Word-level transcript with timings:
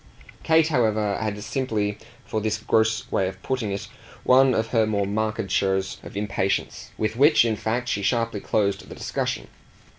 Kate, 0.41 0.69
however, 0.69 1.15
had 1.19 1.43
simply, 1.43 1.99
for 2.25 2.41
this 2.41 2.57
gross 2.57 3.11
way 3.11 3.27
of 3.27 3.39
putting 3.43 3.71
it, 3.71 3.87
one 4.23 4.55
of 4.55 4.69
her 4.69 4.87
more 4.87 5.05
marked 5.05 5.51
shows 5.51 5.97
of 6.01 6.17
impatience; 6.17 6.89
with 6.97 7.15
which 7.15 7.45
in 7.45 7.55
fact 7.55 7.87
she 7.87 8.01
sharply 8.01 8.39
closed 8.39 8.89
their 8.89 8.97
discussion. 8.97 9.47